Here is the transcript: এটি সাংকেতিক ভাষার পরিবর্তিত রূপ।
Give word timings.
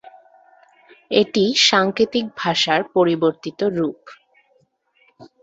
এটি 1.11 1.43
সাংকেতিক 1.67 2.25
ভাষার 2.37 2.81
পরিবর্তিত 2.95 3.59
রূপ। 3.75 3.99